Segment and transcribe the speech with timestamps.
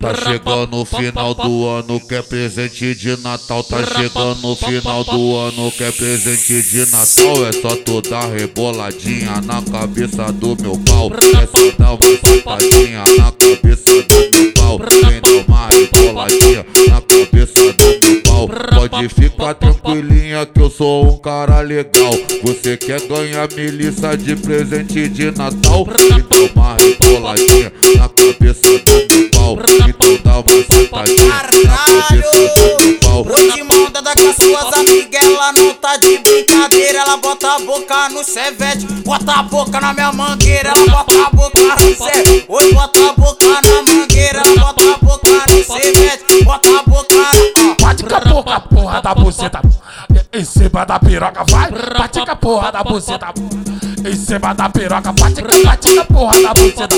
[0.00, 3.64] Tá chegando o final do ano, quer presente de Natal.
[3.64, 7.46] Tá chegando o final do ano, quer presente de Natal.
[7.46, 11.10] É só tu dar reboladinha na cabeça do meu pau.
[11.12, 14.17] É só dar uma sentadinha na cabeça do
[18.90, 22.10] Pode ficar tranquilinha que eu sou um cara legal.
[22.42, 25.86] Você quer ganhar milícia de presente de Natal?
[26.10, 29.58] Então uma reboladinha na cabeça do meu pau.
[29.88, 32.30] Então dá uma sentadinha na cabeça
[32.78, 33.24] do meu pau.
[33.24, 36.98] Vou te mandar com as suas amigas, ela não tá de brincadeira.
[36.98, 40.70] Ela bota a boca no chevette, bota a boca na minha mangueira.
[40.70, 44.27] Ela bota a boca no chevette, oi, bota a boca na mangueira.
[50.38, 51.68] Em cima da piroca, vai.
[51.68, 53.26] Bate com a porra da buceta.
[54.08, 56.96] Em cima da piroca, bate bate a porra da buceta.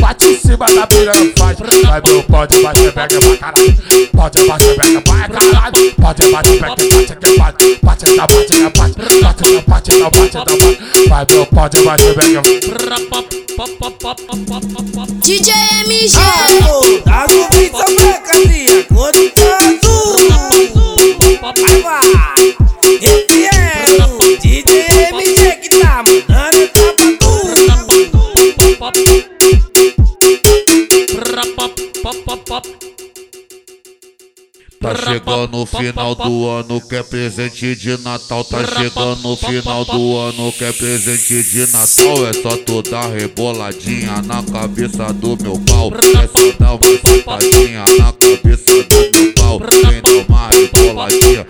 [0.00, 1.58] Bate em cima da piroca, faz.
[1.58, 3.76] Vai meu pode bater, pega pra caralho.
[4.16, 5.94] Pode bater, pega, vai caralho.
[6.00, 7.78] Pode bater, pega, bate que bate.
[7.82, 8.94] Bate na bate na bate.
[9.20, 11.08] Bate na bate na bate bate.
[11.10, 12.42] Vai meu pode bater, pega.
[15.20, 15.52] DJ
[15.84, 16.16] MG.
[17.04, 18.07] Alô,
[23.06, 23.28] é
[25.10, 26.04] MG que tá.
[34.80, 38.44] Tá chegando o final do ano, quer presente de Natal.
[38.44, 42.26] Tá chegando o final do ano, quer presente de Natal.
[42.26, 45.92] É só tu dar reboladinha na cabeça do meu pau.
[45.94, 49.58] É só dar uma sentadinha na cabeça do meu pau.
[49.58, 51.46] Vem uma reboladinha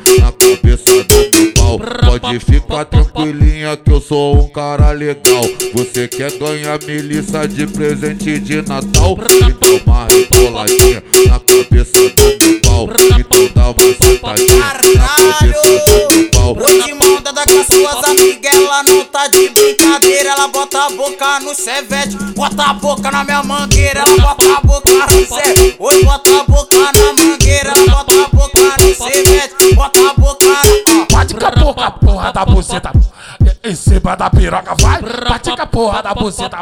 [1.88, 5.42] Pode ficar tranquilinha que eu sou um cara legal.
[5.74, 9.16] Você quer ganhar milícia de presente de Natal?
[9.40, 12.88] Então uma reboladinha na cabeça do meu pau.
[13.18, 16.54] Então dá uma sentadinha na cabeça do meu pau.
[16.54, 20.30] Vou te mandar com as suas amigas, ela não tá de brincadeira.
[20.30, 24.00] Ela bota a boca no chevette, bota a boca na minha mangueira.
[24.00, 26.37] Ela bota a boca no chevette, oi, bota
[32.38, 32.92] da buceta.
[33.64, 35.02] Em cima da piroca, vai.
[35.28, 36.58] Bate com a porra da buceta.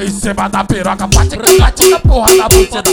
[0.00, 2.90] Em cima da piroca, bate com bate com a porra da buceta.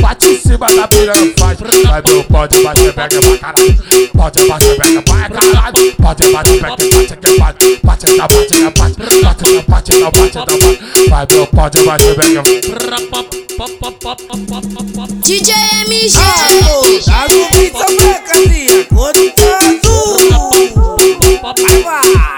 [0.00, 1.58] Bate em cima da piroca, faz.
[1.58, 3.78] Vai meu pode bater, pega pra caralho.
[4.14, 5.94] Pode bater, pega, vai caralho.
[5.96, 7.80] Pode bater, pega, bate que bate.
[7.82, 8.96] Bate na bate na bate.
[9.22, 11.10] Bate na bate na bate na bate.
[11.10, 12.42] Vai meu pode bater, pega.
[15.24, 15.54] DJ
[15.86, 16.16] MG.
[16.16, 20.37] Alô, no beat essa mercadoria, cor de azul.
[21.56, 22.02] Vai, vai.
[22.02, 22.37] Esse